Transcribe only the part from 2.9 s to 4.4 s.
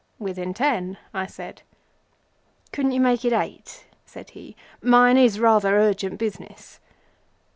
you make it eight?" said